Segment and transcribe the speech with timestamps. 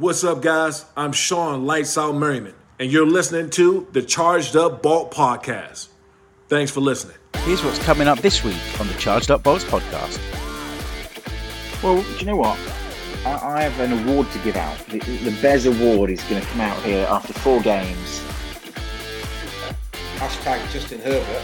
[0.00, 0.86] What's up, guys?
[0.96, 5.88] I'm Shawne Lights Out Merriman, and you're listening to the Charged Up Bolt Podcast.
[6.48, 7.18] Thanks for listening.
[7.40, 10.18] Here's what's coming up this week on the Charged Up Bolts podcast.
[11.82, 12.58] Well, do you know what?
[13.26, 14.78] I, I have an award to give out.
[14.86, 18.22] The, the Bez Award is going to come out here after four games.
[20.16, 21.42] Hashtag Justin Herbert.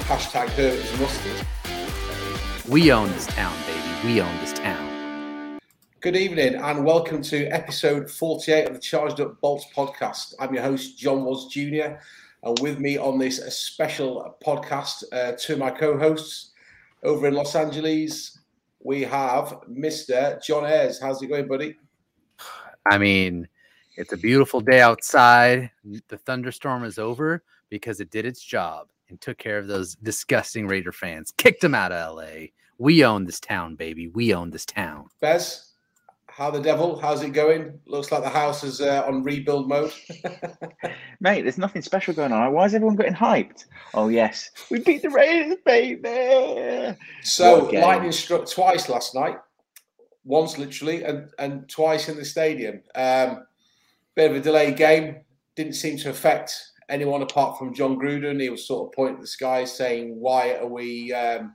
[0.00, 1.46] Hashtag Herbert is mustard.
[2.68, 4.12] We own this town, baby.
[4.12, 4.95] We own this town.
[6.02, 10.34] Good evening and welcome to episode 48 of the Charged Up Bolts podcast.
[10.38, 11.96] I'm your host, John Was Jr.
[12.42, 16.50] And with me on this special podcast, uh, of my co hosts
[17.02, 18.38] over in Los Angeles,
[18.84, 20.40] we have Mr.
[20.44, 21.00] John Ayres.
[21.00, 21.76] How's it going, buddy?
[22.84, 23.48] I mean,
[23.96, 25.70] it's a beautiful day outside.
[26.08, 30.68] The thunderstorm is over because it did its job and took care of those disgusting
[30.68, 32.48] Raider fans, kicked them out of LA.
[32.78, 34.08] We own this town, baby.
[34.08, 35.06] We own this town.
[35.20, 35.65] Bez,
[36.36, 37.00] how the devil?
[37.00, 37.80] How's it going?
[37.86, 39.90] Looks like the house is uh, on rebuild mode.
[41.20, 42.52] Mate, there's nothing special going on.
[42.52, 43.64] Why is everyone getting hyped?
[43.94, 44.50] Oh, yes.
[44.70, 46.94] We beat the Raiders, baby.
[47.22, 49.38] so, lightning struck twice last night.
[50.24, 52.82] Once literally, and, and twice in the stadium.
[52.94, 53.46] Um,
[54.14, 55.22] bit of a delayed game.
[55.54, 56.54] Didn't seem to affect
[56.90, 58.42] anyone apart from Jon Gruden.
[58.42, 61.54] He was sort of pointing at the sky, saying, "Why are we, um,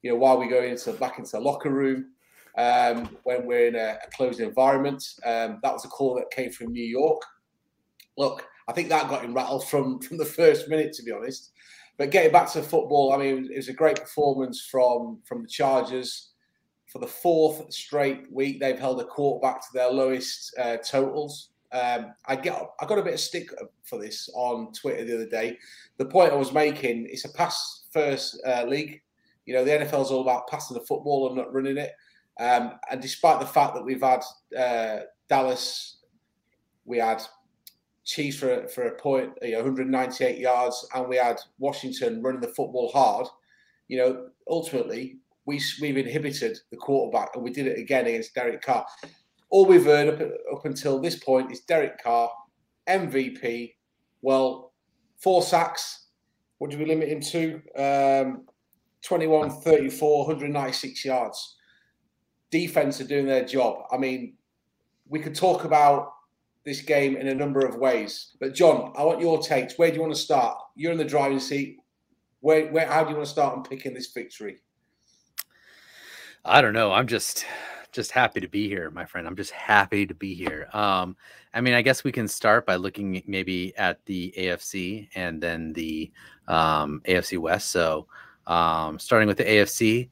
[0.00, 2.12] you know, why are we going into back into the locker room
[2.56, 6.50] um, when we're in a, a closed environment?" Um, that was a call that came
[6.50, 7.22] from New York.
[8.16, 11.52] Look, I think that got him rattled from from the first minute, to be honest.
[11.98, 15.48] But getting back to football, I mean, it was a great performance from from the
[15.48, 16.30] Chargers.
[16.86, 21.48] For the fourth straight week, they've held a quarterback to their lowest uh, totals.
[21.72, 23.48] Um, I get I got a bit of stick
[23.84, 25.58] for this on Twitter the other day.
[25.96, 29.00] The point I was making: it's a pass first uh, league.
[29.46, 31.92] You know, the NFL is all about passing the football and not running it.
[32.40, 34.22] Um, and despite the fact that we've had
[34.56, 35.98] uh, Dallas,
[36.84, 37.22] we had
[38.04, 42.48] Chiefs for for a point, you know, 198 yards, and we had Washington running the
[42.48, 43.26] football hard.
[43.88, 48.62] You know, ultimately we we've inhibited the quarterback, and we did it again against Derek
[48.62, 48.86] Carr
[49.52, 50.20] all we've heard up,
[50.50, 52.30] up until this point is Derek Carr,
[52.88, 53.74] MVP.
[54.22, 54.72] Well,
[55.18, 56.06] four sacks.
[56.58, 57.60] What do we limit him to?
[57.76, 58.46] Um,
[59.02, 61.56] 21, 34, 196 yards.
[62.52, 63.86] Defense are doing their job.
[63.90, 64.34] I mean,
[65.08, 66.12] we could talk about
[66.64, 68.36] this game in a number of ways.
[68.38, 69.76] But John, I want your takes.
[69.76, 70.56] Where do you want to start?
[70.76, 71.78] You're in the driving seat.
[72.40, 74.58] Where, where, how do you want to start on picking this victory?
[76.44, 76.92] I don't know.
[76.92, 77.44] I'm just
[77.92, 79.26] just happy to be here, my friend.
[79.26, 80.68] I'm just happy to be here.
[80.72, 81.14] Um,
[81.52, 85.74] I mean, I guess we can start by looking maybe at the AFC and then
[85.74, 86.10] the
[86.48, 87.70] um, AFC West.
[87.70, 88.06] So,
[88.46, 90.08] um, starting with the AFC,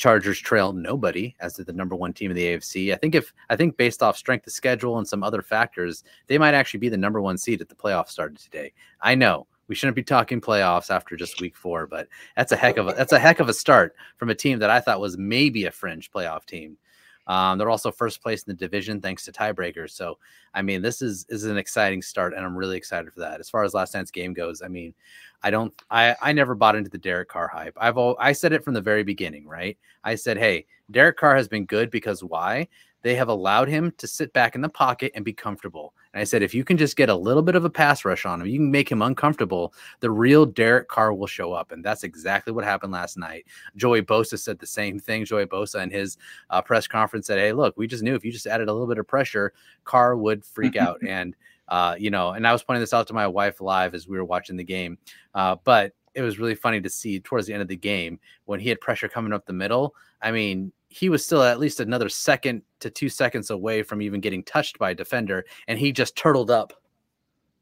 [0.00, 2.90] Chargers trail nobody as the number one team in the AFC.
[2.90, 6.38] I think if I think based off strength of schedule and some other factors, they
[6.38, 8.72] might actually be the number one seed at the playoffs started today.
[9.02, 12.78] I know we shouldn't be talking playoffs after just week four, but that's a heck
[12.78, 15.18] of a that's a heck of a start from a team that I thought was
[15.18, 16.78] maybe a fringe playoff team
[17.26, 19.90] um, they're also first place in the division thanks to tiebreakers.
[19.90, 20.18] So,
[20.54, 23.40] I mean, this is is an exciting start, and I'm really excited for that.
[23.40, 24.94] As far as last night's game goes, I mean,
[25.42, 27.76] I don't, I, I never bought into the Derek Carr hype.
[27.80, 29.78] I've, all, I said it from the very beginning, right?
[30.04, 32.68] I said, hey, Derek Carr has been good because why?
[33.02, 35.94] They have allowed him to sit back in the pocket and be comfortable.
[36.12, 38.26] And I said, if you can just get a little bit of a pass rush
[38.26, 41.70] on him, you can make him uncomfortable, the real Derek Carr will show up.
[41.72, 43.46] And that's exactly what happened last night.
[43.76, 45.24] Joey Bosa said the same thing.
[45.24, 46.16] Joey Bosa in his
[46.50, 48.88] uh, press conference said, hey, look, we just knew if you just added a little
[48.88, 49.52] bit of pressure,
[49.84, 51.00] Carr would freak out.
[51.06, 51.36] And,
[51.68, 54.18] uh, you know, and I was pointing this out to my wife live as we
[54.18, 54.98] were watching the game.
[55.34, 58.58] Uh, but it was really funny to see towards the end of the game when
[58.58, 59.94] he had pressure coming up the middle.
[60.20, 64.20] I mean, he was still at least another second to two seconds away from even
[64.20, 66.72] getting touched by a defender, and he just turtled up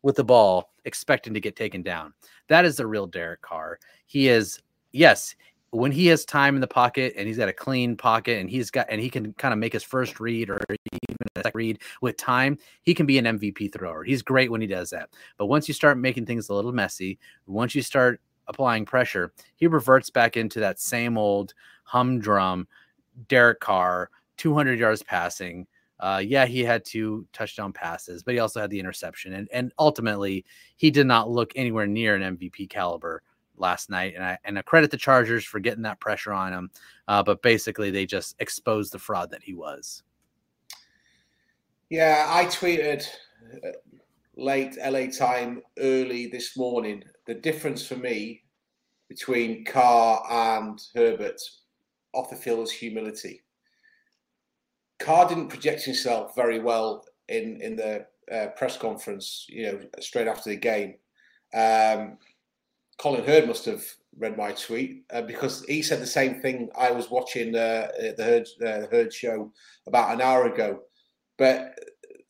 [0.03, 2.15] with the ball, expecting to get taken down.
[2.49, 3.79] That is the real Derek Carr.
[4.07, 4.61] He is,
[4.93, 5.35] yes,
[5.71, 8.71] when he has time in the pocket and he's got a clean pocket and he's
[8.71, 11.79] got and he can kind of make his first read or even a second read
[12.01, 14.03] with time, he can be an MVP thrower.
[14.05, 15.11] He's great when he does that.
[15.37, 19.67] But once you start making things a little messy, once you start applying pressure, he
[19.67, 21.53] reverts back into that same old
[21.85, 22.67] humdrum
[23.27, 25.67] Derek Carr, 200 yards passing.
[26.01, 29.73] Uh, yeah, he had two touchdown passes, but he also had the interception, and and
[29.81, 30.45] ultimately
[30.77, 33.23] he did not look anywhere near an MVP caliber
[33.57, 34.15] last night.
[34.15, 36.71] And I and I credit the Chargers for getting that pressure on him,
[37.09, 40.05] uh, but basically they just exposed the fraud that he was.
[41.91, 43.09] Yeah, I tweeted
[43.65, 43.69] uh,
[44.37, 47.03] late LA time early this morning.
[47.27, 48.43] The difference for me
[49.09, 51.41] between Carr and Herbert
[52.15, 53.43] off the field is humility.
[54.99, 60.29] Carr didn't project himself very well in in the uh, press conference, you know, straight
[60.29, 60.95] after the game.
[61.55, 62.19] Um,
[62.99, 63.85] Colin Hurd must have
[64.19, 66.69] read my tweet uh, because he said the same thing.
[66.77, 69.53] I was watching uh, the Herd uh, Herd show
[69.87, 70.81] about an hour ago,
[71.39, 71.79] but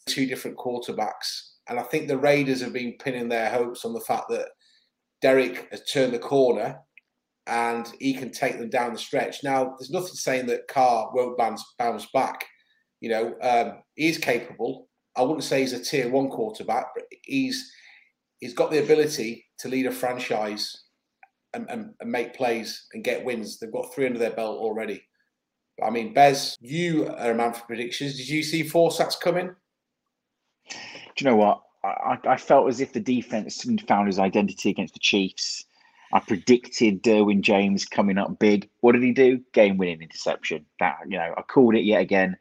[0.06, 4.00] two different quarterbacks, and I think the Raiders have been pinning their hopes on the
[4.00, 4.48] fact that
[5.20, 6.78] Derek has turned the corner
[7.48, 9.42] and he can take them down the stretch.
[9.42, 12.44] Now, there's nothing saying that Carr won't bounce, bounce back.
[13.00, 14.88] You know, um, he's capable.
[15.16, 17.70] I wouldn't say he's a tier one quarterback, but he's
[18.40, 20.84] he's got the ability to lead a franchise
[21.54, 23.58] and, and, and make plays and get wins.
[23.58, 25.02] They've got three under their belt already.
[25.84, 28.16] I mean, Bez, you are a man for predictions.
[28.16, 29.54] Did you see four sacks coming?
[30.68, 30.76] Do
[31.18, 31.62] you know what?
[31.84, 35.64] I, I felt as if the defense found his identity against the Chiefs.
[36.12, 38.68] I predicted Derwin James coming up big.
[38.80, 39.40] What did he do?
[39.52, 40.64] Game winning interception.
[40.80, 42.36] That you know, I called it yet again.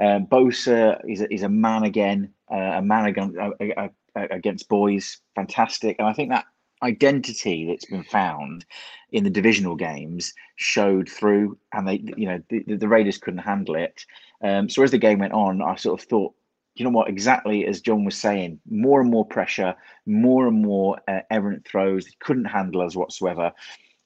[0.00, 4.26] Um, Bosa is a, is a man again, uh, a man against, uh, uh, uh,
[4.30, 5.18] against boys.
[5.34, 6.46] Fantastic, and I think that
[6.82, 8.64] identity that's been found
[9.12, 13.74] in the divisional games showed through, and they, you know, the, the Raiders couldn't handle
[13.74, 14.06] it.
[14.42, 16.34] Um, so as the game went on, I sort of thought,
[16.74, 19.74] you know what, exactly as John was saying, more and more pressure,
[20.06, 22.04] more and more uh, errant throws.
[22.04, 23.52] They couldn't handle us whatsoever,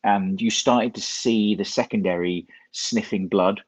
[0.03, 3.63] and you started to see the secondary sniffing blood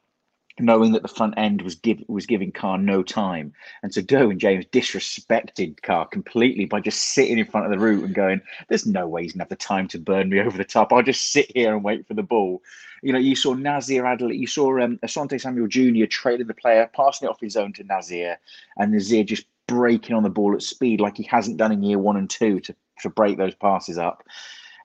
[0.58, 3.52] knowing that the front end was give was giving Carr no time.
[3.82, 8.04] And so Derwin James disrespected Carr completely by just sitting in front of the route
[8.04, 10.64] and going, There's no way he's gonna have the time to burn me over the
[10.64, 10.92] top.
[10.92, 12.62] I'll just sit here and wait for the ball.
[13.02, 16.06] You know, you saw Nasir Adderley, you saw um, Asante Samuel Jr.
[16.06, 18.38] trailing the player, passing it off his own to Nasir,
[18.78, 21.98] and Nasir just breaking on the ball at speed like he hasn't done in year
[21.98, 24.22] one and two to, to break those passes up.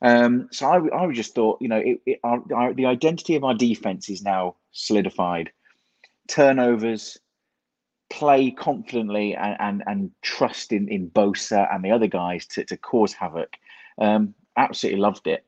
[0.01, 3.44] Um, so I, I just thought, you know, it, it, our, our, the identity of
[3.44, 5.51] our defense is now solidified
[6.31, 7.18] turnovers,
[8.10, 12.78] play confidently, and and, and trust in, in Bosa and the other guys to, to
[12.78, 13.54] cause havoc.
[14.00, 15.45] Um, absolutely loved it.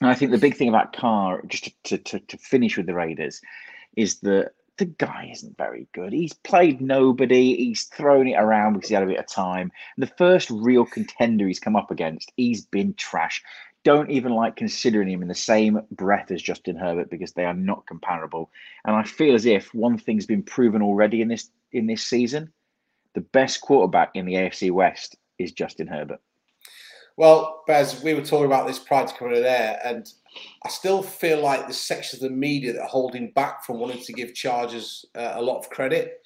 [0.00, 2.94] And I think the big thing about Carr, just to, to, to finish with the
[2.94, 3.40] Raiders,
[3.96, 6.12] is that the guy isn't very good.
[6.12, 7.56] He's played nobody.
[7.56, 9.72] He's thrown it around because he had a bit of time.
[9.96, 13.42] The first real contender he's come up against, he's been trash
[13.86, 17.54] don't even like considering him in the same breath as Justin Herbert because they are
[17.54, 18.50] not comparable.
[18.84, 22.52] And I feel as if one thing's been proven already in this in this season:
[23.14, 26.20] the best quarterback in the AFC West is Justin Herbert.
[27.16, 30.04] Well, Bez, we were talking about this prior to coming in there, and
[30.64, 34.02] I still feel like the section of the media that are holding back from wanting
[34.02, 36.22] to give Chargers uh, a lot of credit.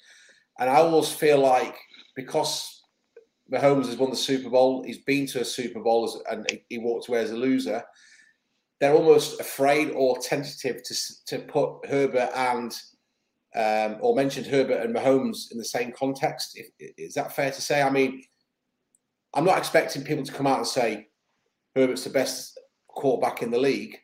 [0.59, 1.77] And I always feel like
[2.15, 2.70] because
[3.51, 4.83] Mahomes has won the Super Bowl.
[4.83, 7.83] He's been to a Super Bowl and he walked away as a loser.
[8.79, 10.95] They're almost afraid or tentative to
[11.27, 12.75] to put Herbert and
[13.53, 16.57] um, or mentioned Herbert and Mahomes in the same context.
[16.57, 16.67] If,
[16.97, 17.81] is that fair to say?
[17.81, 18.23] I mean,
[19.33, 21.07] I'm not expecting people to come out and say
[21.75, 22.57] Herbert's the best
[22.87, 23.97] quarterback in the league,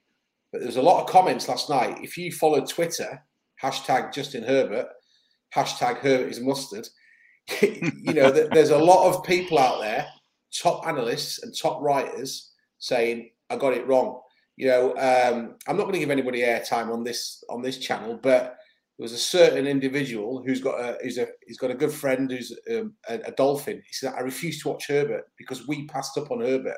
[0.51, 2.03] but there's a lot of comments last night.
[2.03, 3.23] If you follow Twitter,
[3.63, 4.87] hashtag Justin Herbert,
[5.55, 6.87] hashtag Herbert is mustard
[7.61, 10.07] you know, there's a lot of people out there,
[10.53, 14.21] top analysts and top writers, saying I got it wrong.
[14.57, 18.19] You know, um, I'm not going to give anybody airtime on this on this channel,
[18.21, 18.57] but
[18.97, 22.29] there was a certain individual who's got a who's a he's got a good friend
[22.29, 23.77] who's um, a, a, dolphin.
[23.77, 26.77] He said, "I refuse to watch Herbert because we passed up on Herbert."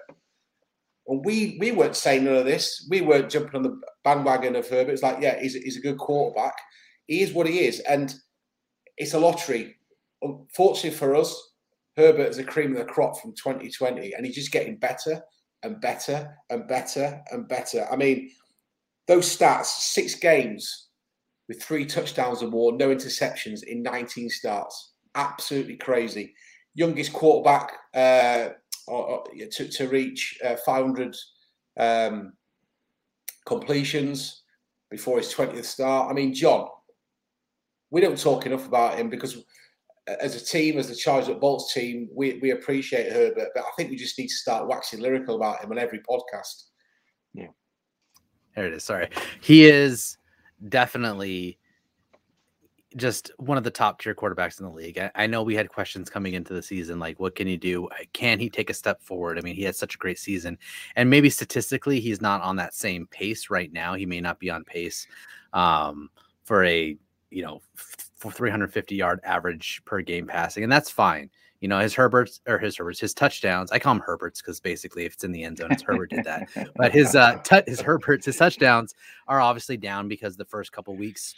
[1.08, 2.86] And we we weren't saying none of this.
[2.90, 4.92] We weren't jumping on the bandwagon of Herbert.
[4.92, 6.54] It's like, yeah, he's, he's a good quarterback.
[7.08, 8.14] He is what he is, and
[8.98, 9.78] it's a lottery
[10.22, 11.52] unfortunately for us,
[11.98, 15.22] Herbert is a cream of the crop from 2020, and he's just getting better
[15.64, 17.88] and better and better and better.
[17.92, 18.32] I mean,
[19.08, 20.90] those stats: six games
[21.50, 24.94] with three touchdowns or more, no interceptions in 19 starts.
[25.16, 26.34] Absolutely crazy.
[26.76, 28.50] Youngest quarterback uh,
[28.88, 31.16] to, to reach uh, 500
[31.80, 32.34] um,
[33.46, 34.44] completions
[34.92, 36.10] before his 20th start.
[36.10, 36.68] I mean, John,
[37.90, 39.44] we don't talk enough about him because
[40.08, 43.70] as a team, as the Charged Up Bolts team, we, we appreciate Herbert, but I
[43.78, 46.64] think we just need to start waxing lyrical about him on every podcast.
[47.34, 47.48] Yeah.
[48.56, 48.84] There it is.
[48.84, 49.10] Sorry.
[49.42, 50.18] He is
[50.68, 51.60] definitely
[52.96, 54.98] just one of the top tier quarterbacks in the league.
[54.98, 57.88] I, I, know we had questions coming into the season like, what can he do?
[58.14, 59.38] Can he take a step forward?
[59.38, 60.58] I mean, he had such a great season.
[60.96, 63.94] And maybe statistically, he's not on that same pace right now.
[63.94, 65.06] He may not be on pace
[65.54, 66.10] um,
[66.46, 66.98] for a,
[67.30, 67.62] you know,
[68.20, 71.30] 350 yard average per game passing, and that's fine.
[71.62, 73.72] You know, his Herberts or his Herberts, his touchdowns.
[73.72, 76.24] I call him Herberts because basically, if it's in the end zone, it's Herbert did
[76.24, 76.48] that.
[76.76, 78.96] But his uh, his Herberts, his touchdowns
[79.28, 81.36] are obviously down because the first couple weeks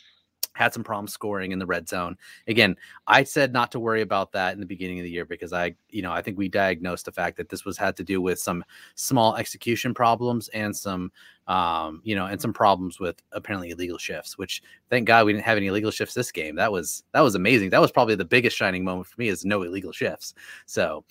[0.53, 2.17] had some problems scoring in the red zone.
[2.47, 2.75] Again,
[3.07, 5.75] I said not to worry about that in the beginning of the year because I,
[5.89, 8.39] you know, I think we diagnosed the fact that this was had to do with
[8.39, 8.63] some
[8.95, 11.11] small execution problems and some,
[11.51, 14.37] um, you know, and some problems with apparently illegal shifts.
[14.37, 16.55] Which thank God we didn't have any illegal shifts this game.
[16.55, 17.71] That was that was amazing.
[17.71, 20.33] That was probably the biggest shining moment for me is no illegal shifts.
[20.65, 21.03] So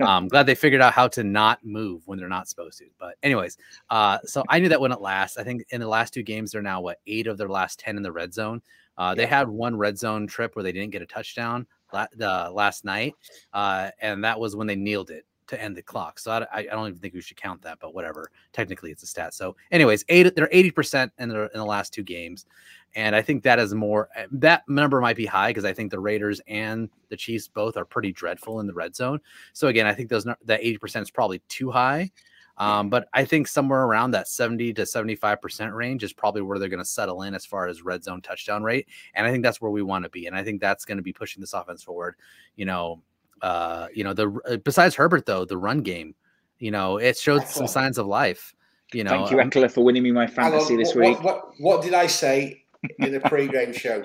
[0.00, 2.86] I'm um, glad they figured out how to not move when they're not supposed to.
[2.98, 3.58] But anyways,
[3.90, 5.38] uh, so I knew that wouldn't last.
[5.38, 7.98] I think in the last two games they're now what eight of their last ten
[7.98, 8.62] in the red zone.
[8.96, 12.50] Uh, they had one red zone trip where they didn't get a touchdown la- uh,
[12.50, 13.14] last night,
[13.52, 16.18] uh, and that was when they kneeled it to end the clock.
[16.18, 18.30] So I, I, don't even think we should count that, but whatever.
[18.52, 19.34] Technically, it's a stat.
[19.34, 22.46] So, anyways, eight they're eighty percent in the in the last two games,
[22.94, 25.90] and I think that is more eh, that number might be high because I think
[25.90, 29.20] the Raiders and the Chiefs both are pretty dreadful in the red zone.
[29.52, 32.10] So again, I think those that eighty percent is probably too high.
[32.58, 36.68] Um, but I think somewhere around that 70 to 75% range is probably where they're
[36.68, 38.88] going to settle in as far as red zone touchdown rate.
[39.14, 40.26] And I think that's where we want to be.
[40.26, 42.14] And I think that's going to be pushing this offense forward.
[42.54, 43.02] You know,
[43.42, 46.14] uh, you know, the uh, besides Herbert, though, the run game,
[46.58, 48.54] you know, it showed some signs of life.
[48.92, 51.22] You know, thank you, Ekeler, for winning me my fantasy this what, week.
[51.22, 52.64] What, what, what, did I say
[52.98, 54.02] in the pre-game show?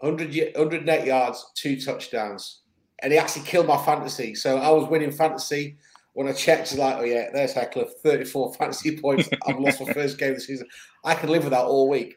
[0.00, 2.60] 100, 100 net yards, two touchdowns.
[3.02, 4.34] And he actually killed my fantasy.
[4.34, 5.76] So I was winning fantasy
[6.14, 9.28] when I checked, it's like, oh yeah, there's Ekeler, 34 fantasy points.
[9.46, 10.66] I've lost my first game of the season.
[11.04, 12.16] I can live with that all week.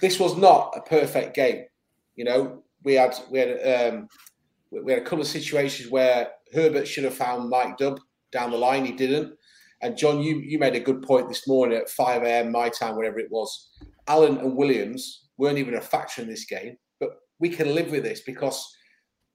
[0.00, 1.64] This was not a perfect game.
[2.16, 4.08] You know, we had we had um,
[4.70, 7.98] we had a couple of situations where Herbert should have found Mike Dubb
[8.32, 8.84] down the line.
[8.84, 9.34] He didn't.
[9.80, 12.52] And John, you you made a good point this morning at 5 a.m.
[12.52, 13.70] my time, whatever it was.
[14.08, 18.02] Allen and Williams weren't even a factor in this game, but we can live with
[18.02, 18.66] this because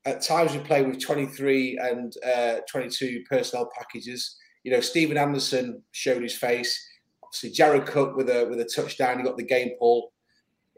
[0.06, 4.36] at times we play with 23 and uh, 22 personnel packages.
[4.64, 6.78] You know, Stephen Anderson showed his face.
[7.24, 10.12] Obviously, Jared Cook with a with a touchdown, he got the game ball.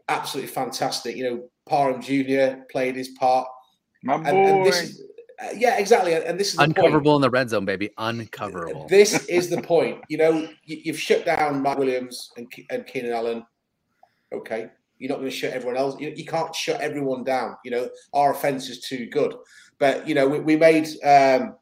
[0.08, 1.16] Absolutely fantastic.
[1.16, 2.62] You know, Parham Jr.
[2.70, 3.48] played his part.
[4.06, 4.30] My and, boy.
[4.30, 5.02] And this is,
[5.42, 6.14] uh, yeah, exactly.
[6.14, 7.90] And this is uncoverable in the red zone, baby.
[7.98, 8.88] Uncoverable.
[8.88, 10.00] This is the point.
[10.08, 13.44] You know, you, have shut down Mike Williams and, and Keenan Allen.
[14.32, 16.00] Okay, you're not going to shut everyone else.
[16.00, 17.56] You, you, can't shut everyone down.
[17.64, 19.34] You know, our offense is too good.
[19.78, 21.56] But you know, we, we made um,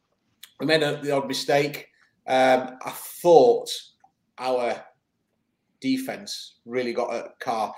[0.61, 1.89] we made a, the odd mistake.
[2.27, 3.71] Um, I thought
[4.39, 4.85] our
[5.81, 7.75] defense really got a car.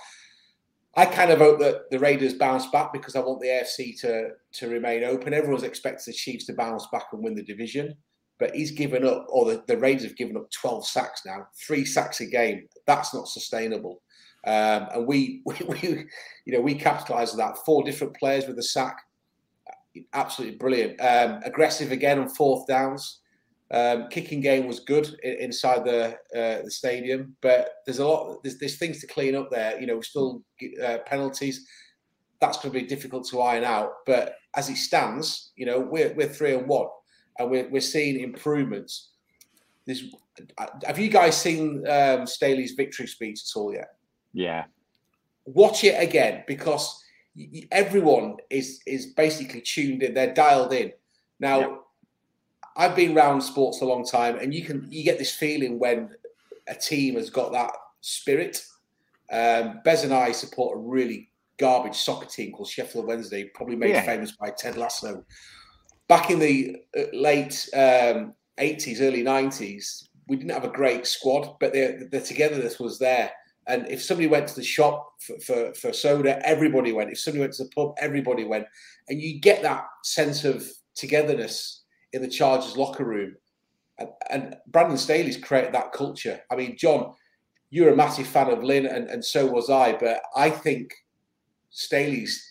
[0.96, 4.30] I kind of hope that the Raiders bounce back because I want the AFC to
[4.54, 5.34] to remain open.
[5.34, 7.94] Everyone's expecting the Chiefs to bounce back and win the division,
[8.38, 11.84] but he's given up, or the, the Raiders have given up 12 sacks now, three
[11.84, 12.66] sacks a game.
[12.86, 14.00] That's not sustainable.
[14.46, 16.06] Um, and we, we, we,
[16.46, 17.58] you know, we capitalised on that.
[17.66, 18.98] Four different players with a sack,
[20.14, 21.00] absolutely brilliant.
[21.00, 23.20] Um, aggressive again on fourth downs.
[23.72, 28.42] Um, kicking game was good inside the uh, the stadium, but there's a lot.
[28.42, 29.80] There's, there's things to clean up there.
[29.80, 30.42] You know, still
[30.84, 31.66] uh, penalties.
[32.40, 33.90] That's going to be difficult to iron out.
[34.04, 36.88] But as it stands, you know, we're we're three and one,
[37.38, 39.10] and we're we're seeing improvements.
[39.84, 40.04] There's,
[40.84, 43.96] have you guys seen um, Staley's victory speech at all yet?
[44.32, 44.64] Yeah.
[45.44, 47.02] Watch it again because
[47.70, 50.14] everyone is is basically tuned in.
[50.14, 50.92] They're dialed in.
[51.38, 51.80] Now, yep.
[52.76, 56.10] I've been around sports a long time, and you can you get this feeling when
[56.68, 58.64] a team has got that spirit.
[59.30, 63.90] Um, Bez and I support a really garbage soccer team called Sheffield Wednesday, probably made
[63.90, 64.02] yeah.
[64.02, 65.24] famous by Ted Lasso.
[66.08, 71.56] Back in the uh, late um, 80s, early 90s, we didn't have a great squad,
[71.58, 73.30] but the, the togetherness was there.
[73.66, 77.10] And if somebody went to the shop for, for, for, soda, everybody went.
[77.10, 78.66] If somebody went to the pub, everybody went.
[79.08, 80.64] And you get that sense of
[80.94, 81.82] togetherness
[82.16, 83.36] in the Chargers locker room.
[83.98, 86.40] And, and Brandon Staley's created that culture.
[86.50, 87.14] I mean, John,
[87.70, 89.92] you're a massive fan of Lynn, and, and so was I.
[89.92, 90.92] But I think
[91.70, 92.42] Staley's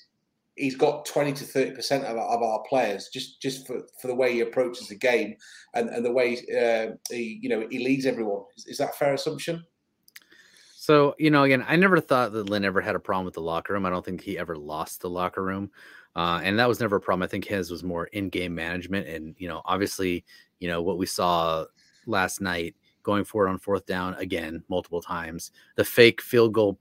[0.55, 4.15] he's got 20 to 30 percent of, of our players just just for, for the
[4.15, 5.36] way he approaches the game
[5.74, 8.43] and, and the way uh, he you know he leads everyone.
[8.55, 9.65] Is, is that fair assumption?
[10.86, 13.41] So, you know, again, I never thought that Lynn ever had a problem with the
[13.41, 13.88] locker room.
[13.88, 15.72] I don't think he ever lost the locker room.
[16.15, 17.24] Uh, and that was never a problem.
[17.24, 19.07] I think his was more in game management.
[19.07, 20.24] And, you know, obviously,
[20.60, 21.65] you know, what we saw
[22.05, 25.51] last night going forward on fourth down again, multiple times.
[25.75, 26.79] The fake field goal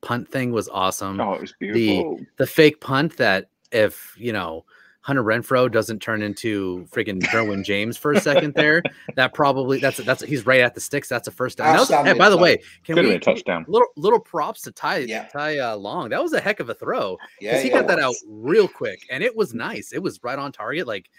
[0.00, 1.20] punt thing was awesome.
[1.20, 2.16] Oh, it was beautiful.
[2.16, 4.64] The, the fake punt that if, you know,
[5.04, 8.82] Hunter Renfrow doesn't turn into freaking Derwin James for a second there,
[9.16, 11.10] that probably that's that's he's right at the sticks.
[11.10, 11.76] That's a first down.
[11.76, 13.66] Was, hey, by the way, can Could we a touchdown?
[13.68, 15.26] Little little props to Ty yeah.
[15.26, 16.08] Ty uh, Long.
[16.08, 18.66] That was a heck of a throw because yeah, he yeah, got that out real
[18.66, 19.92] quick and it was nice.
[19.92, 20.86] It was right on target.
[20.86, 21.10] Like,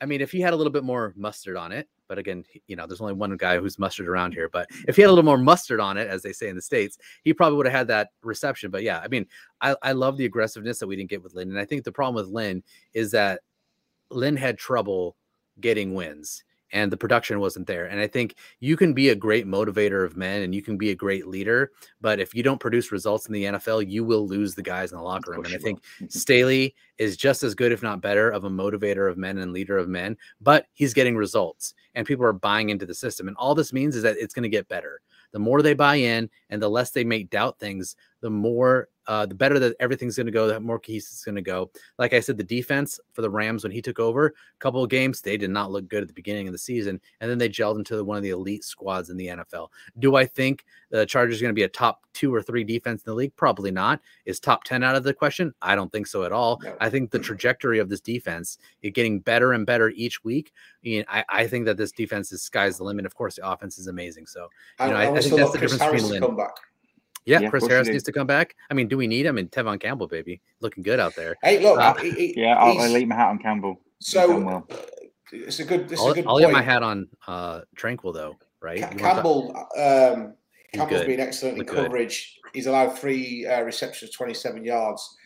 [0.00, 2.76] I mean, if he had a little bit more mustard on it, But again, you
[2.76, 4.50] know, there's only one guy who's mustard around here.
[4.50, 6.60] But if he had a little more mustard on it, as they say in the
[6.60, 8.70] states, he probably would have had that reception.
[8.70, 9.24] But yeah, I mean,
[9.62, 11.90] I, I love the aggressiveness that we didn't get with Lynn, and I think the
[11.90, 13.40] problem with Lynn is that
[14.10, 15.16] Lynn had trouble
[15.58, 17.86] getting wins and the production wasn't there.
[17.86, 20.90] And I think you can be a great motivator of men and you can be
[20.90, 24.54] a great leader, but if you don't produce results in the NFL, you will lose
[24.54, 25.44] the guys in the locker room.
[25.44, 26.06] And I think mm-hmm.
[26.08, 29.78] Staley is just as good, if not better, of a motivator of men and leader
[29.78, 33.28] of men, but he's getting results and people are buying into the system.
[33.28, 35.00] And all this means is that it's going to get better.
[35.32, 39.26] The more they buy in and the less they make doubt things, the more uh,
[39.26, 41.70] the better that everything's going to go, the more keys it's going to go.
[41.98, 44.90] Like I said, the defense for the Rams when he took over, a couple of
[44.90, 47.48] games, they did not look good at the beginning of the season, and then they
[47.48, 49.68] gelled into one of the elite squads in the NFL.
[49.98, 53.02] Do I think the Chargers are going to be a top two or three defense
[53.02, 53.34] in the league?
[53.36, 54.00] Probably not.
[54.24, 55.54] Is top 10 out of the question?
[55.62, 56.60] I don't think so at all.
[56.62, 56.76] No.
[56.80, 60.52] I think the trajectory of this defense is getting better and better each week.
[60.84, 63.06] I, mean, I, I, think that this defense is sky's the limit.
[63.06, 64.26] Of course, the offense is amazing.
[64.26, 64.48] So,
[64.80, 66.36] you know, I, I, I think that's the difference between Lynn.
[67.24, 68.56] Yeah, yeah Chris Harris needs to come back.
[68.70, 69.38] I mean, do we need him?
[69.38, 71.36] And Tevaughn Campbell, baby, looking good out there.
[71.42, 73.80] Hey, look, uh, he, yeah, I'll, I'll leave my hat on Campbell.
[74.00, 74.68] So well.
[75.30, 75.92] it's a good.
[75.98, 78.80] I'll, a good I'll get my hat on uh, Tranquill though, right?
[78.80, 80.34] Ca- Campbell, um,
[80.74, 81.06] Campbell's good.
[81.06, 82.38] been excellent in coverage.
[82.42, 82.50] Good.
[82.54, 85.16] He's allowed three uh, receptions, twenty-seven yards.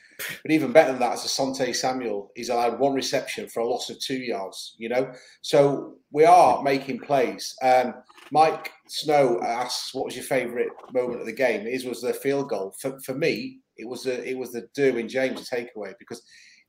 [0.42, 3.90] But even better than that, as Asante Samuel, he's allowed one reception for a loss
[3.90, 4.74] of two yards.
[4.78, 5.12] You know,
[5.42, 7.54] so we are making plays.
[7.62, 7.94] Um,
[8.30, 12.48] Mike Snow asks, "What was your favourite moment of the game?" His was the field
[12.48, 12.74] goal.
[12.80, 16.22] For, for me, it was the it was the Derwin James takeaway because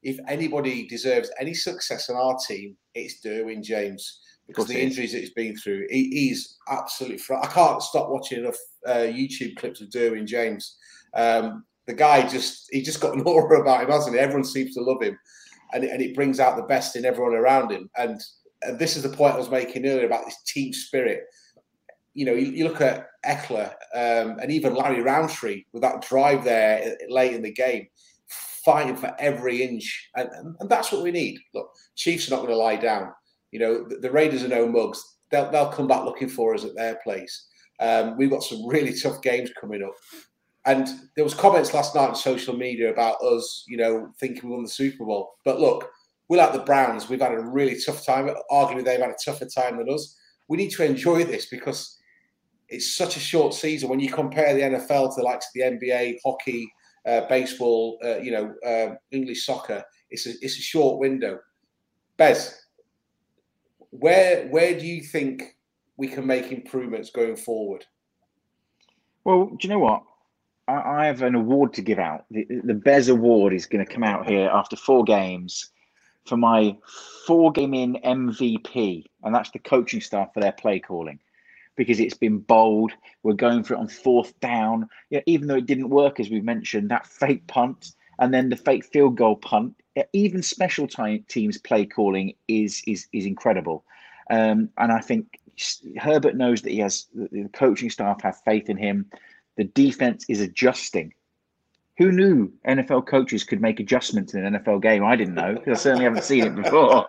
[0.03, 5.19] if anybody deserves any success on our team, it's Derwin James because the injuries that
[5.19, 5.85] he's been through.
[5.89, 7.17] He, he's absolutely.
[7.17, 10.77] Fr- I can't stop watching enough uh, YouTube clips of Derwin James.
[11.13, 14.19] Um, the guy just he just got an aura about him, hasn't he?
[14.19, 15.17] Everyone seems to love him,
[15.73, 17.89] and and it brings out the best in everyone around him.
[17.97, 18.21] And
[18.63, 21.23] and this is the point I was making earlier about this team spirit
[22.17, 26.43] you know, you, you look at Ekeler um, and even Larry Rountree with that drive
[26.43, 27.87] there late in the game,
[28.65, 31.39] fighting for every inch, and, and, and that's what we need.
[31.53, 33.11] Look, Chiefs are not going to lie down.
[33.51, 34.99] You know, the, the, Raiders are no mugs.
[35.29, 37.49] They'll, they'll come back looking for us at their place.
[37.79, 39.93] Um, we've got some really tough games coming up.
[40.65, 44.55] And there was comments last night on social media about us, you know, thinking we
[44.55, 45.35] won the Super Bowl.
[45.45, 45.87] But look,
[46.29, 47.09] we're like the Browns.
[47.09, 48.27] We've had a really tough time.
[48.51, 50.17] Arguably, they've had a tougher time than us.
[50.47, 51.96] We need to enjoy this because
[52.69, 55.61] it's such a short season when you compare the NFL to the likes of the
[55.61, 56.71] NBA, hockey,
[57.05, 59.83] uh, baseball, uh, you know, uh, English soccer.
[60.09, 61.39] It's a it's a short window.
[62.17, 62.65] Bez,
[63.91, 65.55] where where do you think
[65.95, 67.85] we can make improvements going forward?
[69.23, 70.03] Well, do you know what?
[70.67, 72.25] I, I have an award to give out.
[72.31, 75.71] The, the Bez Award is going to come out here after four games
[76.25, 76.77] for my
[77.25, 81.19] four game in MVP, and that's the coaching staff for their play calling
[81.77, 82.91] because it's been bold.
[83.23, 84.89] We're going for it on fourth down.
[85.09, 88.57] Yeah, even though it didn't work, as we've mentioned, that fake punt and then the
[88.57, 89.75] fake field goal punt.
[90.13, 93.83] Even special teams play calling is is is incredible,
[94.29, 95.39] um, and I think
[95.99, 99.09] Herbert knows that he has the coaching staff have faith in him.
[99.55, 101.13] The defense is adjusting.
[101.97, 105.03] Who knew NFL coaches could make adjustments in an NFL game?
[105.03, 107.07] I didn't know because I certainly haven't seen it before.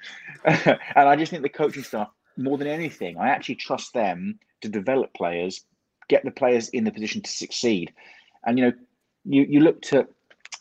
[0.46, 4.68] and I just think the coaching staff more than anything, I actually trust them to
[4.68, 5.64] develop players,
[6.08, 7.92] get the players in the position to succeed.
[8.46, 8.72] And you know,
[9.24, 10.08] you you looked at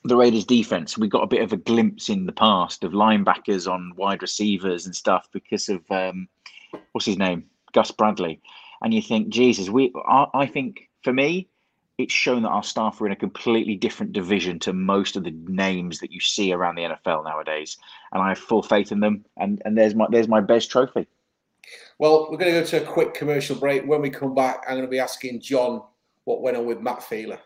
[0.03, 3.71] the Raiders defense, we got a bit of a glimpse in the past of linebackers
[3.71, 6.27] on wide receivers and stuff because of um,
[6.91, 8.41] what's his name, Gus Bradley.
[8.81, 11.47] And you think, Jesus, we I, I think for me,
[11.97, 15.31] it's shown that our staff are in a completely different division to most of the
[15.47, 17.77] names that you see around the NFL nowadays.
[18.11, 19.25] And I have full faith in them.
[19.37, 21.07] And and there's my there's my best trophy.
[21.99, 23.85] Well, we're going to go to a quick commercial break.
[23.85, 25.81] When we come back, I'm going to be asking John
[26.25, 27.39] what went on with Matt Feiler.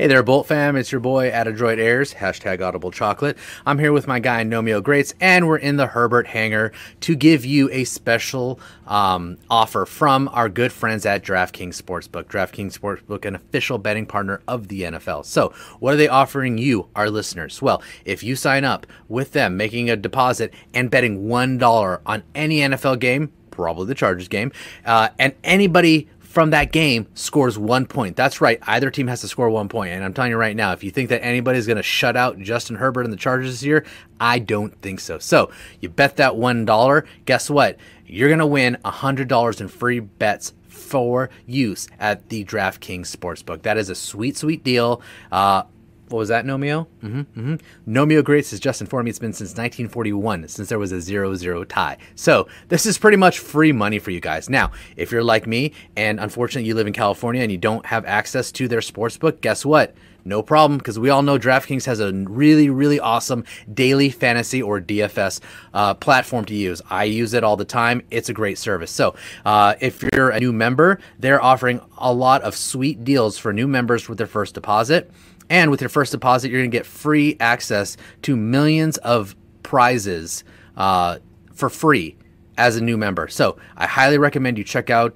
[0.00, 0.76] Hey there, Bolt fam.
[0.76, 3.36] It's your boy, Adroit Airs, hashtag Audible Chocolate.
[3.66, 7.44] I'm here with my guy, Nomeo Greats, and we're in the Herbert Hangar to give
[7.44, 12.24] you a special um, offer from our good friends at DraftKings Sportsbook.
[12.28, 15.26] DraftKings Sportsbook, an official betting partner of the NFL.
[15.26, 17.60] So, what are they offering you, our listeners?
[17.60, 22.60] Well, if you sign up with them, making a deposit and betting $1 on any
[22.60, 24.50] NFL game, probably the Chargers game,
[24.86, 28.14] uh, and anybody from that game scores one point.
[28.14, 28.60] That's right.
[28.62, 29.92] Either team has to score one point.
[29.92, 32.38] And I'm telling you right now, if you think that anybody's going to shut out
[32.38, 33.84] Justin Herbert and the Chargers this year,
[34.20, 35.18] I don't think so.
[35.18, 37.06] So you bet that $1.
[37.24, 37.78] Guess what?
[38.06, 43.62] You're going to win $100 in free bets for use at the DraftKings Sportsbook.
[43.62, 45.02] That is a sweet, sweet deal.
[45.32, 45.64] Uh,
[46.10, 46.88] What was that, Nomio?
[47.02, 47.54] Mm-hmm, mm-hmm.
[47.90, 51.34] Nomio Greats has just informed me it's been since 1941, since there was a 0
[51.36, 51.98] 0 tie.
[52.16, 54.50] So this is pretty much free money for you guys.
[54.50, 58.04] Now, if you're like me and unfortunately you live in California and you don't have
[58.06, 59.94] access to their sports book, guess what?
[60.24, 64.80] No problem, because we all know DraftKings has a really, really awesome daily fantasy or
[64.80, 65.40] DFS
[65.72, 66.82] uh, platform to use.
[66.90, 68.02] I use it all the time.
[68.10, 68.90] It's a great service.
[68.90, 69.14] So,
[69.46, 73.66] uh, if you're a new member, they're offering a lot of sweet deals for new
[73.66, 75.10] members with their first deposit.
[75.50, 80.44] And with your first deposit, you're going to get free access to millions of prizes
[80.76, 81.18] uh,
[81.52, 82.16] for free
[82.56, 83.28] as a new member.
[83.28, 85.14] So, I highly recommend you check out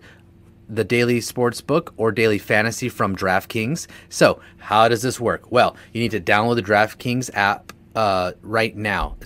[0.68, 3.87] the daily sports book or daily fantasy from DraftKings.
[4.09, 5.51] So, how does this work?
[5.53, 9.16] Well, you need to download the DraftKings app uh, right now.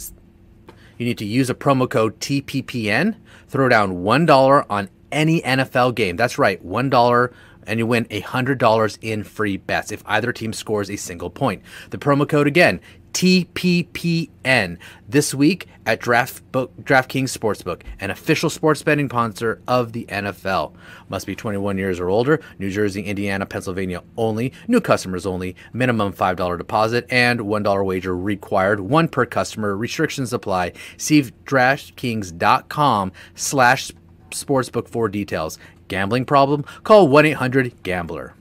[0.99, 3.16] You need to use a promo code TPPN,
[3.49, 6.16] throw down $1 on any NFL game.
[6.16, 7.33] That's right, $1
[7.68, 11.62] and you win $100 in free bets if either team scores a single point.
[11.90, 12.81] The promo code again,
[13.12, 14.78] TPPN
[15.09, 20.74] this week at Draft Book, DraftKings Sportsbook, an official sports betting sponsor of the NFL.
[21.09, 22.40] Must be 21 years or older.
[22.59, 24.52] New Jersey, Indiana, Pennsylvania only.
[24.68, 25.57] New customers only.
[25.72, 28.81] Minimum $5 deposit and $1 wager required.
[28.81, 29.76] One per customer.
[29.76, 30.72] Restrictions apply.
[30.96, 33.90] See DraftKings.com slash
[34.31, 35.59] sportsbook for details.
[35.88, 36.64] Gambling problem?
[36.85, 38.35] Call 1 800 Gambler.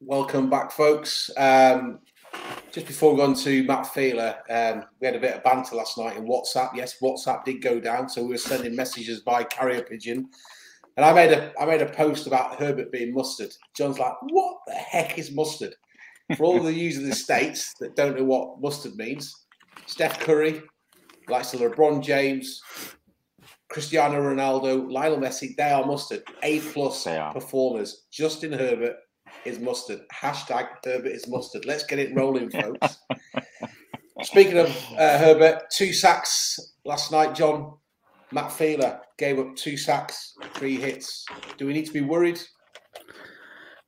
[0.00, 1.30] Welcome back, folks.
[1.36, 2.00] Um,
[2.72, 5.76] just before we go on to Matt Feiler, um, we had a bit of banter
[5.76, 6.74] last night in WhatsApp.
[6.74, 10.28] Yes, WhatsApp did go down, so we were sending messages by carrier pigeon.
[10.96, 13.50] And I made a I made a post about Herbert being mustard.
[13.74, 15.74] John's like, "What the heck is mustard?"
[16.36, 19.46] For all the users of the states that don't know what mustard means,
[19.86, 20.62] Steph Curry
[21.28, 22.60] likes the LeBron James,
[23.72, 26.22] Cristiano Ronaldo, Lionel Messi, they are mustard.
[26.42, 28.04] A plus performers.
[28.10, 28.96] Justin Herbert
[29.46, 30.02] is mustard.
[30.12, 31.64] Hashtag Herbert is mustard.
[31.64, 32.98] Let's get it rolling, folks.
[34.22, 37.74] Speaking of uh, Herbert, two sacks last night, John.
[38.30, 41.26] Matt Feiler gave up two sacks, three hits.
[41.58, 42.40] Do we need to be worried?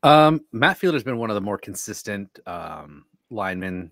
[0.03, 3.91] Um, Matt Feiler has been one of the more consistent um, linemen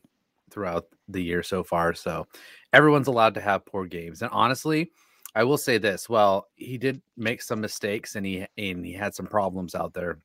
[0.51, 1.95] throughout the year so far.
[1.95, 2.27] So
[2.73, 4.21] everyone's allowed to have poor games.
[4.21, 4.91] And honestly,
[5.35, 9.15] I will say this: well, he did make some mistakes, and he and he had
[9.15, 10.19] some problems out there.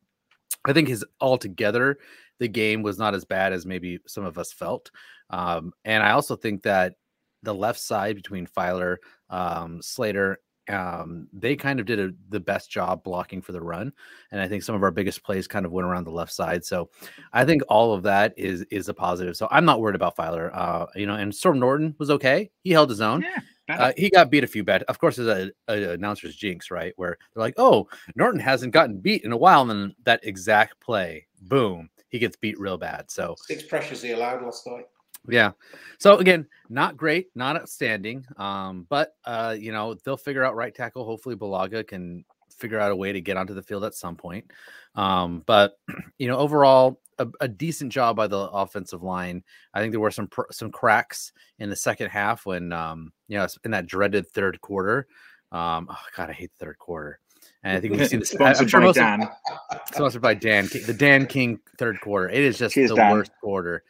[0.65, 1.97] I think his altogether
[2.39, 4.91] the game was not as bad as maybe some of us felt,
[5.29, 6.95] um, and I also think that
[7.43, 8.97] the left side between Feiler,
[9.29, 10.39] um, Slater,
[10.69, 13.93] um, they kind of did a, the best job blocking for the run,
[14.31, 16.65] and I think some of our biggest plays kind of went around the left side.
[16.65, 16.89] So
[17.31, 19.37] I think all of that is is a positive.
[19.37, 20.51] So I'm not worried about Feiler.
[20.53, 23.21] Uh, you know, and Storm Norton was okay; he held his own.
[23.21, 23.39] Yeah.
[23.69, 24.83] Uh, he got beat a few bad.
[24.83, 26.93] Of course, there's a, a, announcer's jinx, right?
[26.95, 30.79] Where they're like, "Oh, Norton hasn't gotten beat in a while," and then that exact
[30.79, 33.11] play, boom, he gets beat real bad.
[33.11, 34.87] So six pressures he allowed last night.
[35.27, 35.51] Yeah.
[35.99, 38.25] So again, not great, not outstanding.
[38.37, 41.03] Um, but uh, you know, they'll figure out right tackle.
[41.05, 42.23] Hopefully, Bulaga can
[42.57, 44.51] figure out a way to get onto the field at some point.
[44.95, 45.77] Um, but
[46.17, 49.43] you know, overall, a, a, decent job by the offensive line.
[49.73, 53.47] I think there were some some cracks in the second half when um, you know
[53.63, 55.07] in that dreaded third quarter.
[55.51, 57.19] Um, oh God, I hate the third quarter.
[57.63, 59.23] And I think we've seen this sponsored sure by Dan.
[59.23, 62.29] Of, sponsored by Dan, the Dan King third quarter.
[62.29, 63.11] It is just Cheers, the Dan.
[63.11, 63.83] worst quarter.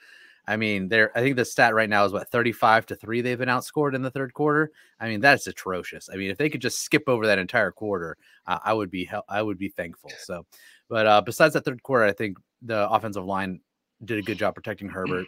[0.48, 1.12] I mean, there.
[1.16, 3.22] I think the stat right now is what thirty-five to three.
[3.22, 4.72] They've been outscored in the third quarter.
[5.00, 6.10] I mean, that's atrocious.
[6.12, 9.10] I mean, if they could just skip over that entire quarter, uh, I would be
[9.28, 10.12] I would be thankful.
[10.20, 10.46] So,
[10.88, 13.60] but uh, besides that third quarter, I think the offensive line
[14.06, 15.26] did a good job protecting Herbert.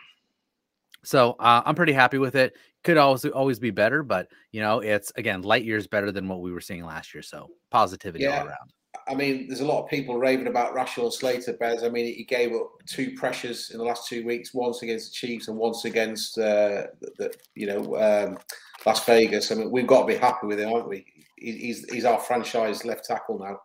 [1.03, 2.55] So uh, I'm pretty happy with it.
[2.83, 6.41] Could always always be better, but you know, it's again light years better than what
[6.41, 7.23] we were seeing last year.
[7.23, 8.39] So positivity yeah.
[8.39, 8.73] all around.
[9.07, 11.83] I mean, there's a lot of people raving about Rashawn Slater, Bez.
[11.83, 15.15] I mean, he gave up two pressures in the last two weeks, once against the
[15.15, 18.37] Chiefs and once against uh, the, the you know um,
[18.85, 19.51] Las Vegas.
[19.51, 21.05] I mean, we've got to be happy with him, aren't we?
[21.37, 23.61] He's he's our franchise left tackle now.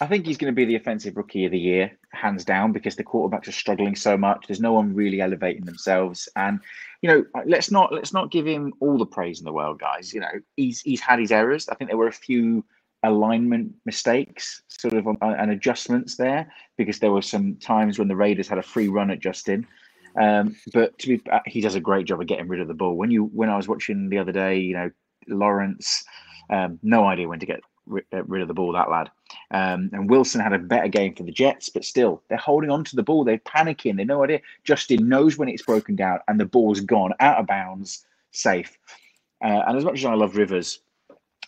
[0.00, 2.96] I think he's going to be the offensive rookie of the year, hands down, because
[2.96, 4.46] the quarterbacks are struggling so much.
[4.48, 6.60] There's no one really elevating themselves, and
[7.02, 10.12] you know, let's not let's not give him all the praise in the world, guys.
[10.12, 11.68] You know, he's he's had his errors.
[11.68, 12.64] I think there were a few
[13.02, 18.16] alignment mistakes, sort of, uh, and adjustments there, because there were some times when the
[18.16, 19.66] Raiders had a free run at Justin.
[20.20, 22.74] Um, but to be, uh, he does a great job of getting rid of the
[22.74, 22.96] ball.
[22.96, 24.90] When you when I was watching the other day, you know,
[25.28, 26.04] Lawrence,
[26.50, 27.60] um, no idea when to get
[27.90, 29.10] uh, rid of the ball, that lad.
[29.50, 32.84] Um, and Wilson had a better game for the Jets, but still, they're holding on
[32.84, 33.24] to the ball.
[33.24, 33.96] They're panicking.
[33.96, 34.40] They no idea.
[34.64, 38.76] Justin knows when it's broken down and the ball's gone out of bounds, safe.
[39.42, 40.80] Uh, and as much as I love Rivers,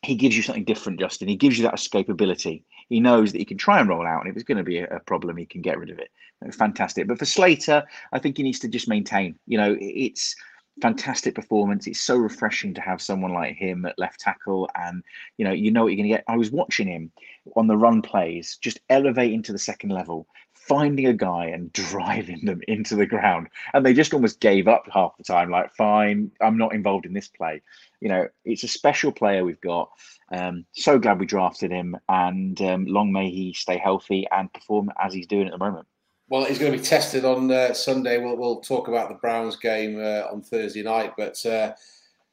[0.04, 1.28] he gives you something different, Justin.
[1.28, 2.62] He gives you that escapability.
[2.88, 4.78] he knows that he can try and roll out, and if it's going to be
[4.78, 6.10] a, problem, he can get rid of it.
[6.52, 7.06] Fantastic.
[7.08, 9.38] But for Slater, I think he needs to just maintain.
[9.46, 10.36] You know, it's
[10.82, 11.86] fantastic performance.
[11.86, 15.02] It's so refreshing to have someone like him at left tackle, and
[15.38, 16.24] you know, you know what you're going to get.
[16.28, 17.10] I was watching him
[17.56, 20.26] on the run plays, just elevating to the second level,
[20.66, 24.86] finding a guy and driving them into the ground, and they just almost gave up
[24.92, 25.50] half the time.
[25.50, 27.62] Like, fine, I'm not involved in this play.
[28.00, 29.90] You know, it's a special player we've got.
[30.32, 34.90] Um, so glad we drafted him, and um, long may he stay healthy and perform
[35.02, 35.86] as he's doing at the moment.
[36.28, 38.18] Well, he's going to be tested on uh, Sunday.
[38.18, 41.12] We'll, we'll talk about the Browns game uh, on Thursday night.
[41.18, 41.74] But uh,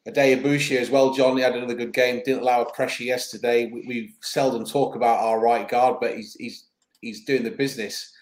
[0.07, 2.21] Adebomish as well, John, he had another good game.
[2.23, 3.69] Didn't allow a pressure yesterday.
[3.69, 6.67] We, we seldom talk about our right guard, but he's he's
[7.01, 8.13] he's doing the business,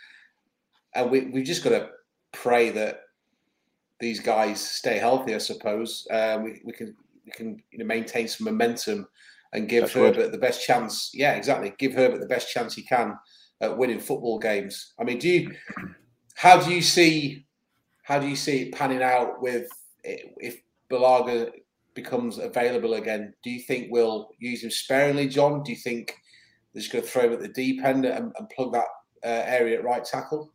[0.96, 1.90] and we we've just got to
[2.32, 3.02] pray that
[4.00, 5.36] these guys stay healthy.
[5.36, 9.08] I suppose um, we we can we can you know maintain some momentum
[9.54, 10.32] and give That's Herbert good.
[10.32, 11.12] the best chance.
[11.14, 11.74] Yeah, exactly.
[11.78, 13.18] Give Herbert the best chance he can
[13.62, 14.94] at winning football games.
[15.00, 15.52] I mean, do you?
[16.36, 17.46] How do you see?
[18.04, 19.68] How do you see it panning out with
[20.04, 21.52] if Bulaga
[21.94, 23.34] becomes available again?
[23.44, 25.64] Do you think we'll use him sparingly, John?
[25.64, 26.16] Do you think
[26.74, 28.88] they're just going to throw him at the deep end and, and plug that
[29.24, 30.54] uh, area at right tackle?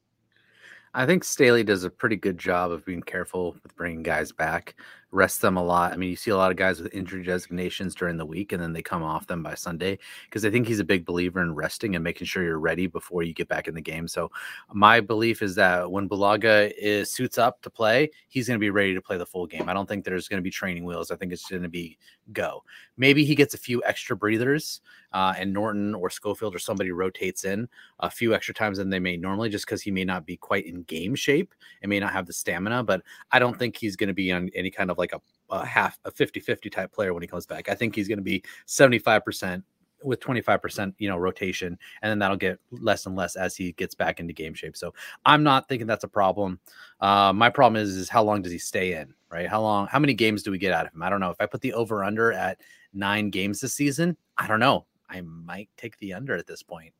[0.94, 4.76] I think Staley does a pretty good job of being careful with bringing guys back
[5.14, 5.92] rest them a lot.
[5.92, 8.60] I mean, you see a lot of guys with injury designations during the week and
[8.60, 11.54] then they come off them by Sunday because I think he's a big believer in
[11.54, 14.08] resting and making sure you're ready before you get back in the game.
[14.08, 14.32] So
[14.72, 18.70] my belief is that when Bulaga is suits up to play, he's going to be
[18.70, 19.68] ready to play the full game.
[19.68, 21.12] I don't think there's going to be training wheels.
[21.12, 21.96] I think it's going to be
[22.32, 22.64] go.
[22.96, 24.80] Maybe he gets a few extra breathers
[25.12, 27.68] uh, and Norton or Schofield or somebody rotates in
[28.00, 30.66] a few extra times than they may normally just because he may not be quite
[30.66, 32.82] in game shape and may not have the stamina.
[32.82, 35.54] But I don't think he's going to be on any kind of like like a,
[35.54, 37.68] a half a 50-50 type player when he comes back.
[37.68, 39.62] I think he's going to be 75%
[40.02, 43.94] with 25% you know rotation and then that'll get less and less as he gets
[43.94, 44.76] back into game shape.
[44.76, 44.92] So
[45.24, 46.60] i'm not thinking that's a problem.
[47.00, 49.48] Uh, my problem is is how long does he stay in right?
[49.48, 51.02] How long how many games do we get out of him?
[51.02, 51.30] I don't know.
[51.30, 52.60] If i put the over under at
[52.92, 54.86] nine games this season i don't know.
[55.08, 56.92] I might take the under at this point.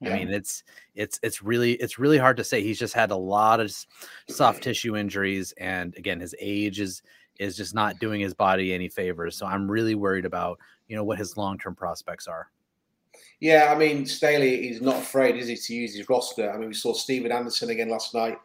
[0.00, 0.14] Yeah.
[0.14, 0.62] I mean, it's
[0.94, 2.62] it's it's really it's really hard to say.
[2.62, 3.74] He's just had a lot of
[4.28, 7.02] soft tissue injuries, and again, his age is
[7.38, 9.36] is just not doing his body any favors.
[9.36, 12.50] So I'm really worried about, you know, what his long term prospects are.
[13.40, 16.52] Yeah, I mean, Staley is not afraid, is he, to use his roster?
[16.52, 18.38] I mean, we saw Stephen Anderson again last night.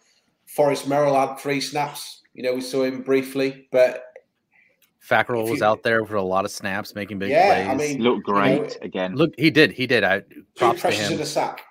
[0.46, 2.22] Forrest Merrill had three snaps.
[2.34, 4.04] You know, we saw him briefly, but
[5.08, 7.68] Fackrell was out there for a lot of snaps, making big yeah, plays.
[7.68, 9.16] I mean, looked great you know, again.
[9.16, 9.72] Look, he did.
[9.72, 10.04] He did.
[10.04, 10.22] I
[10.56, 11.64] props two pressures in a sack,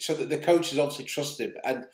[0.00, 1.54] so that the coaches obviously trust him.
[1.64, 1.84] And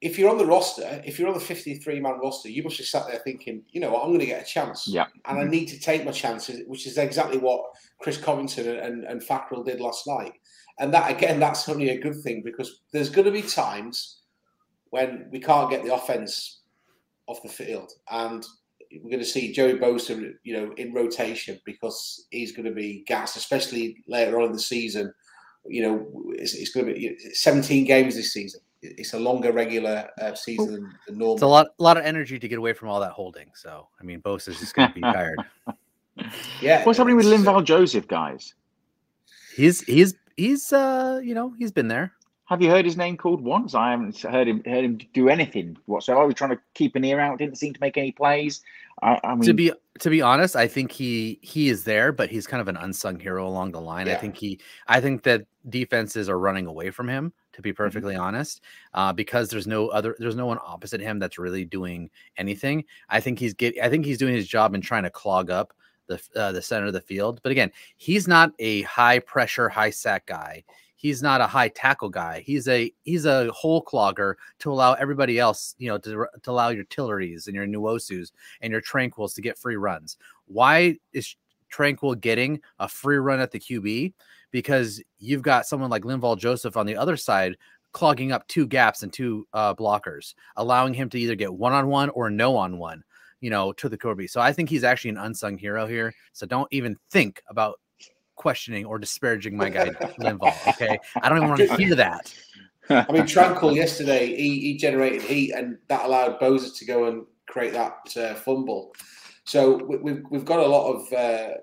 [0.00, 2.86] if you're on the roster, if you're on the 53 man roster, you must have
[2.86, 4.86] sat there thinking, you know what, I'm going to get a chance.
[4.86, 5.06] Yeah.
[5.24, 5.50] And I mm-hmm.
[5.50, 7.64] need to take my chances, which is exactly what
[8.00, 10.34] Chris Covington and, and Fackrell did last night.
[10.78, 14.20] And that, again, that's only a good thing because there's going to be times
[14.90, 16.60] when we can't get the offense
[17.26, 17.90] off the field.
[18.08, 18.46] And
[19.02, 23.02] we're going to see Joey Bosa, you know, in rotation because he's going to be
[23.08, 25.12] gassed, especially later on in the season.
[25.66, 30.08] You know, it's, it's going to be 17 games this season it's a longer regular
[30.20, 31.34] uh, season than, than normal.
[31.34, 33.50] It's a lot, a lot of energy to get away from all that holding.
[33.54, 35.38] So, I mean, Bose is just going to be tired.
[36.60, 36.84] Yeah.
[36.84, 38.54] What's happening with Linval Joseph, guys?
[39.54, 42.12] He's he's he's uh you know he's been there.
[42.46, 43.74] Have you heard his name called once?
[43.74, 46.22] I haven't heard him heard him do anything whatsoever.
[46.22, 47.38] I was trying to keep an ear out.
[47.38, 48.62] Didn't seem to make any plays.
[49.02, 52.30] I, I mean, to be to be honest, I think he he is there, but
[52.30, 54.06] he's kind of an unsung hero along the line.
[54.06, 54.14] Yeah.
[54.14, 57.76] I think he I think that defenses are running away from him to be mm-hmm.
[57.76, 58.22] perfectly mm-hmm.
[58.22, 58.62] honest,
[58.94, 62.84] uh, because there's no other, there's no one opposite him that's really doing anything.
[63.08, 65.72] I think he's get, I think he's doing his job in trying to clog up
[66.08, 67.40] the uh, the center of the field.
[67.42, 70.64] But again, he's not a high pressure, high sack guy.
[70.96, 72.40] He's not a high tackle guy.
[72.40, 76.70] He's a he's a hole clogger to allow everybody else, you know, to, to allow
[76.70, 80.16] your Tillerys and your Nwosus and your Tranquills to get free runs.
[80.46, 81.36] Why is
[81.72, 84.12] Tranquill getting a free run at the QB?
[84.50, 87.56] because you've got someone like Linval Joseph on the other side
[87.92, 91.88] clogging up two gaps and two uh, blockers, allowing him to either get one on
[91.88, 93.02] one or no on one,
[93.40, 94.26] you know, to the Corby.
[94.26, 96.14] So I think he's actually an unsung hero here.
[96.32, 97.80] So don't even think about
[98.36, 99.88] questioning or disparaging my guy
[100.20, 100.54] Linval.
[100.68, 102.32] Okay, I don't even want to hear that.
[102.90, 107.26] I mean, Tranquill yesterday he, he generated heat, and that allowed Bosa to go and
[107.46, 108.92] create that uh, fumble.
[109.48, 111.54] So we, we've we've got a lot of uh,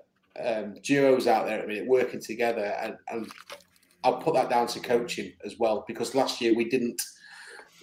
[0.44, 3.30] um, duos out there at the minute working together, and, and
[4.02, 7.00] I'll put that down to coaching as well because last year we didn't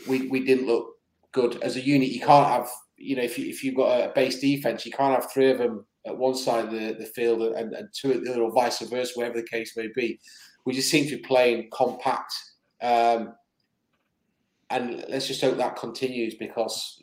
[0.05, 0.89] we, we didn't look
[1.31, 2.09] good as a unit.
[2.09, 5.15] You can't have you know if you if you've got a base defense, you can't
[5.15, 8.25] have three of them at one side of the, the field and, and two at
[8.25, 10.19] the other, or vice versa, whatever the case may be.
[10.65, 12.33] We just seem to be playing compact.
[12.81, 13.35] Um,
[14.69, 17.02] and let's just hope that continues because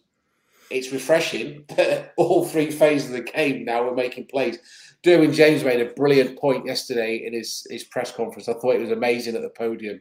[0.70, 4.59] it's refreshing that all three phases of the game now we're making plays.
[5.02, 8.48] Derwin James made a brilliant point yesterday in his, his press conference.
[8.48, 10.00] I thought it was amazing at the podium.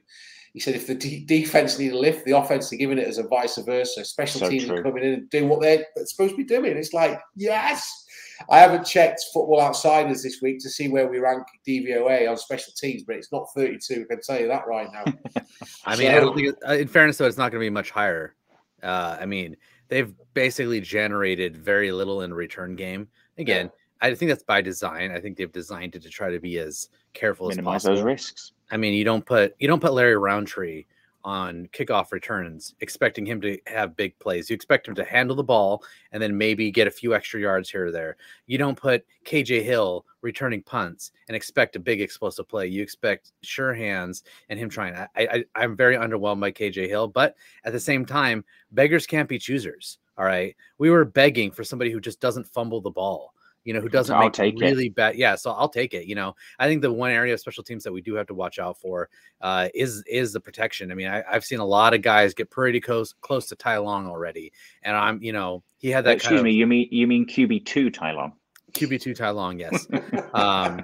[0.54, 3.18] He said if the d- defense need a lift, the offense are giving it as
[3.18, 4.04] a vice versa.
[4.04, 6.76] Special So teams are coming in and doing what they're supposed to be doing.
[6.76, 8.06] It's like, yes.
[8.50, 12.74] I haven't checked Football Outsiders this week to see where we rank DVOA on special
[12.76, 14.06] teams, but it's not 32.
[14.10, 15.04] I can tell you that right now.
[15.86, 17.92] I mean, I don't think, uh, in fairness, though, it's not going to be much
[17.92, 18.36] higher.
[18.82, 19.58] Uh, I mean,
[19.90, 23.08] they've basically generated very little in return game.
[23.38, 23.70] Again,
[24.02, 25.12] I think that's by design.
[25.12, 27.96] I think they've designed it to try to be as careful as Minimize possible.
[27.96, 28.54] those risks.
[28.72, 30.86] I mean, you don't put you don't put Larry Rountree
[31.24, 34.50] on kickoff returns expecting him to have big plays.
[34.50, 37.70] You expect him to handle the ball and then maybe get a few extra yards
[37.70, 38.18] here or there.
[38.48, 42.68] You don't put KJ Hill returning punts and expect a big explosive play.
[42.68, 44.96] You expect sure hands and him trying.
[44.96, 49.30] I, I I'm very underwhelmed by KJ Hill, but at the same time, beggars can't
[49.30, 49.98] be choosers.
[50.18, 53.34] All right, we were begging for somebody who just doesn't fumble the ball.
[53.66, 54.62] You know, who doesn't I'll make take it.
[54.62, 55.16] really bad.
[55.16, 56.06] Yeah, so I'll take it.
[56.06, 58.34] You know, I think the one area of special teams that we do have to
[58.34, 59.10] watch out for
[59.42, 60.92] uh, is is the protection.
[60.92, 63.78] I mean, I, I've seen a lot of guys get pretty close close to Ty
[63.78, 64.52] Long already,
[64.84, 67.26] and I'm you know he had that Excuse kind of me, you mean you mean
[67.26, 68.34] QB two, Ty Long?
[68.74, 69.60] QB two Ty Long.
[69.60, 69.88] Yes,
[70.34, 70.82] um,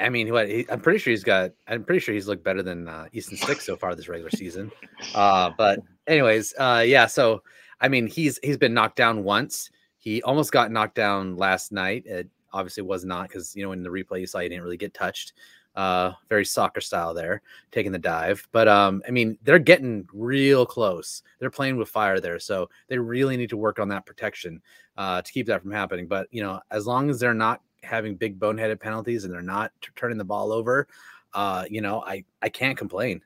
[0.00, 1.52] I mean, what he, I'm pretty sure he's got.
[1.68, 4.70] I'm pretty sure he's looked better than uh, Easton Stick so far this regular season.
[5.14, 7.06] Uh, but anyways, uh, yeah.
[7.06, 7.42] So
[7.80, 9.70] I mean, he's he's been knocked down once.
[10.04, 12.04] He almost got knocked down last night.
[12.04, 14.76] It obviously was not because you know in the replay you saw he didn't really
[14.76, 15.32] get touched.
[15.74, 18.46] Uh, very soccer style there, taking the dive.
[18.52, 21.22] But um, I mean, they're getting real close.
[21.40, 24.60] They're playing with fire there, so they really need to work on that protection
[24.98, 26.06] uh, to keep that from happening.
[26.06, 29.72] But you know, as long as they're not having big boneheaded penalties and they're not
[29.80, 30.86] t- turning the ball over,
[31.32, 33.22] uh, you know, I I can't complain.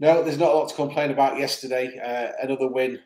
[0.00, 1.96] No, there's not a lot to complain about yesterday.
[1.98, 2.98] Uh, another win,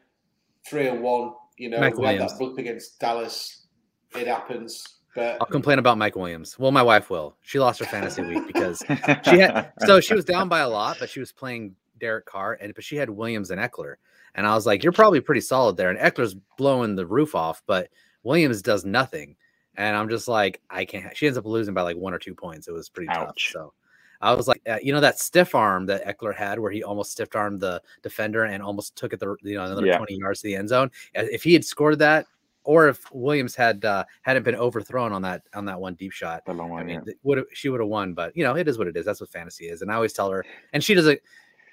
[0.69, 1.33] three and one.
[1.59, 3.67] You know, Mike we had that blip against Dallas.
[4.15, 4.85] It happens.
[5.15, 6.59] But I'll complain about Mike Williams.
[6.59, 7.37] Well, my wife will.
[7.41, 8.83] She lost her fantasy week because
[9.25, 12.59] she had so she was down by a lot, but she was playing Derek Carr,
[12.61, 13.95] and but she had Williams and Ekeler,
[14.35, 17.63] and I was like, "You're probably pretty solid there." And Ekeler's blowing the roof off,
[17.67, 17.89] but
[18.25, 19.37] Williams does nothing,
[19.75, 21.17] and I'm just like, I can't.
[21.17, 22.69] She ends up losing by like one or two points.
[22.69, 23.37] It was pretty tough.
[23.39, 23.73] So
[24.21, 27.13] I was like, uh, you know, that stiff arm that Ekeler had, where he almost
[27.13, 29.99] stiff armed the defender and almost took it the you know another Yeah.
[29.99, 30.91] 20 yards to the end zone.
[31.17, 32.27] Uh, If he had scored that.
[32.69, 36.43] Or if Williams had uh, hadn't been overthrown on that on that one deep shot,
[36.49, 37.13] long I one, mean, yeah.
[37.23, 39.05] would she would have won, but you know, it is what it is.
[39.05, 39.83] That's what fantasy is.
[39.83, 41.21] And I always tell her, and she doesn't,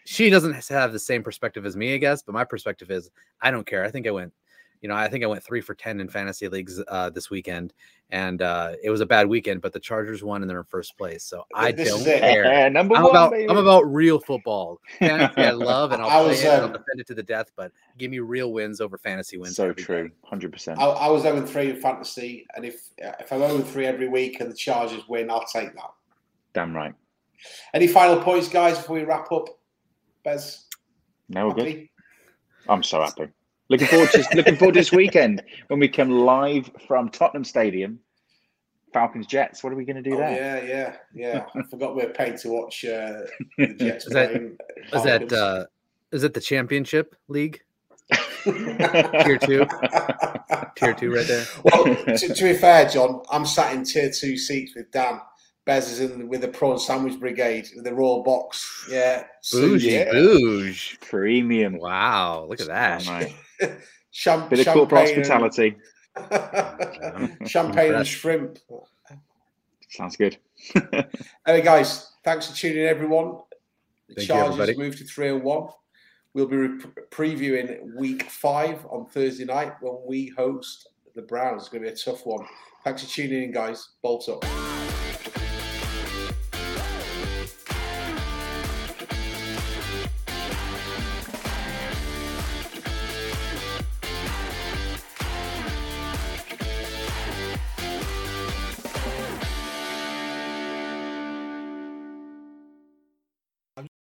[0.06, 2.22] she doesn't have the same perspective as me, I guess.
[2.22, 3.10] But my perspective is,
[3.42, 3.84] I don't care.
[3.84, 4.34] I think I went,
[4.84, 7.74] you know, I think I went three for ten in fantasy leagues uh, this weekend,
[8.12, 9.62] and uh, it was a bad weekend.
[9.62, 12.20] But the Chargers won, and they're in first place, so I This is don't it.
[12.20, 12.70] care.
[12.70, 13.50] Number I'm one, about baby.
[13.50, 14.80] I'm about real football.
[15.00, 16.48] Fantasy I love, and I'll I play was, it.
[16.48, 17.50] and I'll um, defend it to the death.
[17.56, 19.56] But give me real wins over fantasy wins.
[19.56, 20.80] so true, hundred percent.
[20.80, 22.46] I, I was 0 3 in fantasy.
[22.56, 25.92] And if if I'm 0 3 every week and the Chargers win, I'll take that.
[26.54, 26.94] Damn right.
[27.74, 29.48] Any final points, guys, before we wrap up?
[30.26, 30.66] Bez?
[31.30, 31.88] No, we're good.
[32.68, 33.28] I'm so happy.
[33.74, 37.98] Looking forward to looking forward to this weekend when we come live from Tottenham Stadium.
[38.94, 39.64] Falcons Jets.
[39.64, 40.64] What are we going to do Oh, there?
[40.64, 41.46] yeah, yeah, yeah.
[41.56, 43.22] I forgot we're paid to watch uh,
[43.58, 44.58] the Jets Is that- playing.
[44.94, 45.66] Is that uh,
[46.12, 47.62] is it the championship league?
[48.44, 49.66] Tier two?
[50.76, 51.46] Tier two right there.
[51.64, 55.20] well, to, to be fair, John, I'm sat in tier two seats with Dan.
[55.66, 58.86] Bez is in with the prawn sandwich brigade with the raw box.
[58.90, 60.12] Yeah, Bougie, yeah.
[60.12, 60.98] bouge.
[61.02, 61.78] Premium.
[61.78, 63.04] Wow, look at that.
[63.04, 63.36] Damn right.
[64.12, 65.78] Cham- Bit of corporate champagne and-
[66.22, 67.46] hospitality.
[67.48, 68.60] champagne and shrimp.
[69.90, 70.38] Sounds good.
[71.46, 73.38] Anyway, guys, thanks for tuning in, everyone.
[74.08, 74.78] The Thank you, Chargers everybody.
[74.78, 75.68] moved to three and one.
[76.34, 76.80] We'll be re-
[77.12, 81.64] previewing week five on Thursday night when we host the Browns.
[81.64, 82.46] It's going to be a tough one.
[82.86, 83.90] Thanks for tuning in, guys.
[84.02, 84.73] Bolt up.